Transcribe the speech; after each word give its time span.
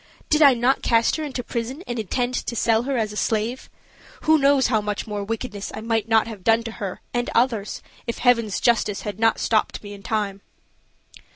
Did 0.31 0.41
I 0.41 0.55
not 0.55 0.81
cast 0.81 1.17
her 1.17 1.23
into 1.23 1.43
prison, 1.43 1.83
and 1.85 1.99
intend 1.99 2.33
to 2.33 2.55
sell 2.55 2.81
her 2.89 2.97
as 2.97 3.13
a 3.13 3.15
slave? 3.15 3.69
Who 4.21 4.39
knows 4.39 4.65
how 4.65 4.81
much 4.81 5.05
more 5.05 5.23
wickedness 5.23 5.71
I 5.75 5.81
might 5.81 6.07
not 6.07 6.25
have 6.25 6.43
done 6.43 6.63
to 6.63 6.71
her 6.71 7.01
and 7.13 7.29
others, 7.35 7.83
if 8.07 8.17
Heaven's 8.17 8.59
justice 8.59 9.01
had 9.03 9.19
not 9.19 9.37
stopped 9.37 9.83
me 9.83 9.93
in 9.93 10.01
time?" 10.01 10.41